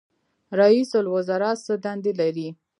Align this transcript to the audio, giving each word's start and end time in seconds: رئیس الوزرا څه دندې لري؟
رئیس 0.59 0.89
الوزرا 0.99 1.51
څه 1.65 1.73
دندې 1.85 2.11
لري؟ 2.19 2.47